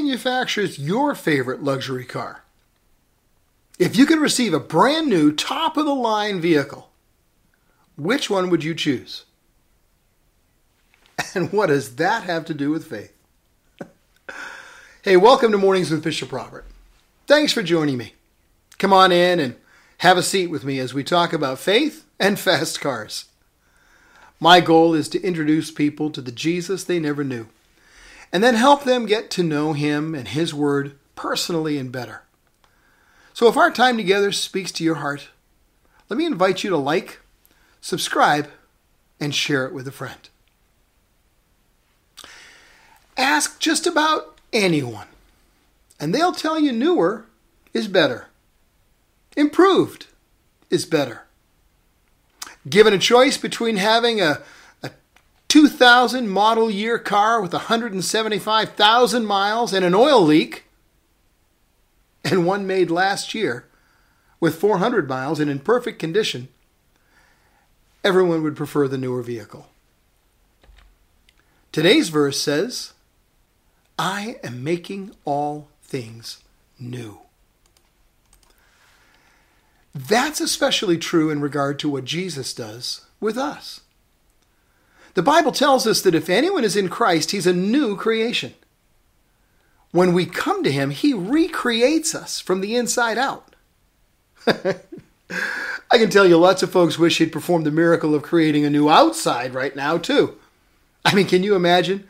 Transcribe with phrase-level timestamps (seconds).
[0.00, 2.42] Manufactures your favorite luxury car?
[3.78, 6.90] If you could receive a brand new, top of the line vehicle,
[7.96, 9.24] which one would you choose?
[11.34, 13.12] And what does that have to do with faith?
[15.02, 16.64] hey, welcome to Mornings with Bishop Robert.
[17.26, 18.14] Thanks for joining me.
[18.78, 19.54] Come on in and
[19.98, 23.26] have a seat with me as we talk about faith and fast cars.
[24.40, 27.48] My goal is to introduce people to the Jesus they never knew
[28.32, 32.22] and then help them get to know Him and His Word personally and better.
[33.32, 35.28] So if our time together speaks to your heart,
[36.08, 37.20] let me invite you to like,
[37.80, 38.50] subscribe,
[39.18, 40.28] and share it with a friend.
[43.16, 45.08] Ask just about anyone,
[45.98, 47.26] and they'll tell you newer
[47.72, 48.26] is better.
[49.36, 50.06] Improved
[50.70, 51.24] is better.
[52.68, 54.42] Given a choice between having a
[55.50, 60.64] 2000 model year car with 175,000 miles and an oil leak,
[62.24, 63.66] and one made last year
[64.38, 66.46] with 400 miles and in perfect condition,
[68.04, 69.66] everyone would prefer the newer vehicle.
[71.72, 72.92] Today's verse says,
[73.98, 76.44] I am making all things
[76.78, 77.18] new.
[79.92, 83.80] That's especially true in regard to what Jesus does with us.
[85.14, 88.54] The Bible tells us that if anyone is in Christ, he's a new creation.
[89.92, 93.54] When we come to him, he recreates us from the inside out.
[94.46, 98.70] I can tell you lots of folks wish he'd performed the miracle of creating a
[98.70, 100.36] new outside right now, too.
[101.04, 102.08] I mean, can you imagine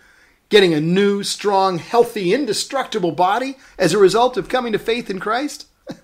[0.51, 5.19] getting a new, strong, healthy, indestructible body as a result of coming to faith in
[5.19, 5.67] Christ?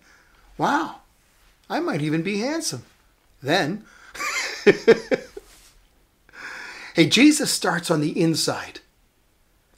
[0.59, 1.01] wow,
[1.69, 2.85] I might even be handsome
[3.43, 3.85] then.
[6.97, 8.81] Hey, Jesus starts on the inside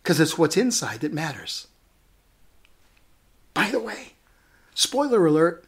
[0.01, 1.67] because it's what's inside that matters.
[3.55, 4.13] By the way,
[4.73, 5.65] spoiler alert,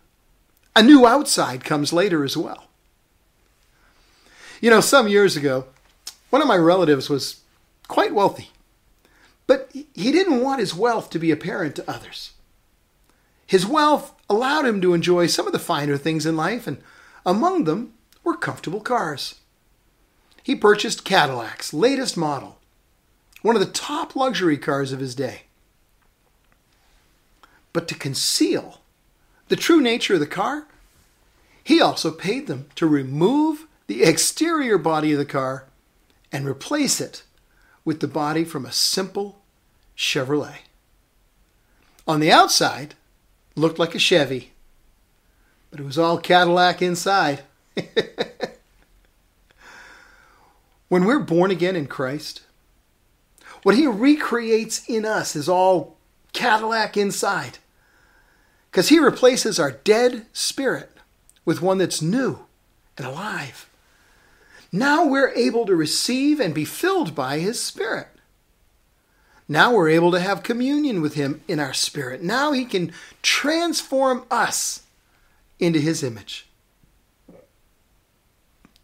[0.77, 2.69] a new outside comes later as well.
[4.61, 5.65] You know, some years ago,
[6.28, 7.41] one of my relatives was
[7.88, 8.50] quite wealthy,
[9.49, 12.31] but he didn't want his wealth to be apparent to others.
[13.44, 16.81] His wealth allowed him to enjoy some of the finer things in life, and
[17.27, 19.41] among them were comfortable cars
[20.42, 22.58] he purchased Cadillac's latest model,
[23.42, 25.42] one of the top luxury cars of his day.
[27.72, 28.80] But to conceal
[29.48, 30.66] the true nature of the car,
[31.62, 35.66] he also paid them to remove the exterior body of the car
[36.32, 37.22] and replace it
[37.84, 39.40] with the body from a simple
[39.96, 40.58] Chevrolet.
[42.06, 42.94] On the outside,
[43.54, 44.52] looked like a Chevy,
[45.70, 47.42] but it was all Cadillac inside.
[50.90, 52.42] When we're born again in Christ,
[53.62, 55.96] what He recreates in us is all
[56.32, 57.58] Cadillac inside.
[58.70, 60.90] Because He replaces our dead spirit
[61.44, 62.40] with one that's new
[62.98, 63.70] and alive.
[64.72, 68.08] Now we're able to receive and be filled by His Spirit.
[69.48, 72.20] Now we're able to have communion with Him in our spirit.
[72.20, 74.82] Now He can transform us
[75.60, 76.48] into His image.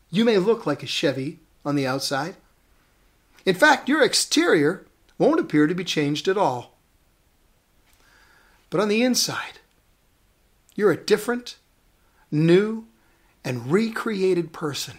[0.08, 2.36] You may look like a Chevy on the outside.
[3.44, 4.86] In fact, your exterior
[5.18, 6.74] won't appear to be changed at all.
[8.70, 9.58] But on the inside,
[10.76, 11.56] you're a different,
[12.30, 12.86] new,
[13.44, 14.98] and recreated person.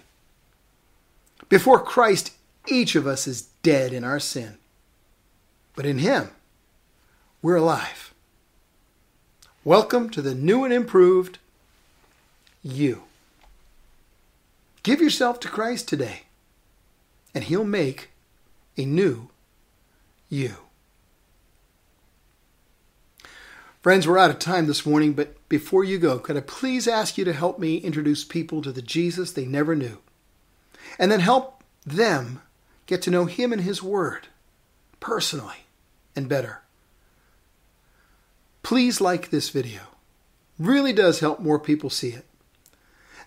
[1.48, 2.34] Before Christ,
[2.68, 4.58] each of us is dead in our sin.
[5.76, 6.32] But in Him,
[7.42, 8.14] we're alive.
[9.64, 11.40] Welcome to the new and improved
[12.62, 13.04] you.
[14.84, 16.24] Give yourself to Christ today
[17.38, 18.10] and He'll make
[18.78, 19.30] a new
[20.28, 20.56] you.
[23.80, 27.16] Friends, we're out of time this morning, but before you go, could I please ask
[27.16, 30.00] you to help me introduce people to the Jesus they never knew?
[30.98, 32.42] And then help them
[32.88, 34.30] get to know Him and His Word
[35.00, 35.68] personally
[36.16, 36.64] and better.
[38.64, 39.82] Please like this video.
[40.58, 42.26] Really does help more people see it.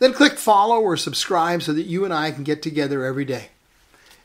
[0.01, 3.51] Then click follow or subscribe so that you and I can get together every day.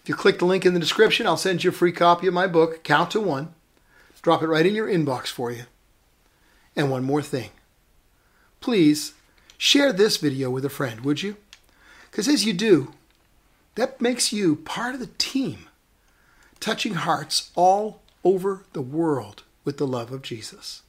[0.05, 2.33] If you click the link in the description, I'll send you a free copy of
[2.35, 3.55] my book, Count to One.
[4.21, 5.63] Drop it right in your inbox for you.
[6.75, 7.49] And one more thing.
[8.59, 9.13] Please
[9.57, 11.37] share this video with a friend, would you?
[12.11, 12.93] Because as you do,
[13.73, 15.69] that makes you part of the team,
[16.59, 20.83] touching hearts all over the world with the love of Jesus.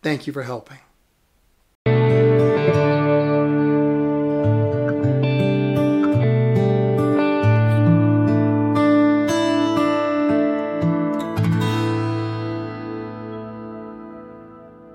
[0.00, 0.78] Thank you for helping.